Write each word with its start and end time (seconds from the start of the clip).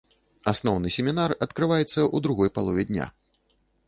Асноўны 0.51 0.87
семінар 0.95 1.35
адкрываецца 1.45 1.91
ў 1.91 2.17
другой 2.29 2.49
палове 2.57 2.87
дня. 2.93 3.05